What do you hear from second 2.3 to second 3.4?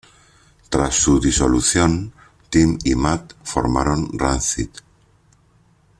Tim y Matt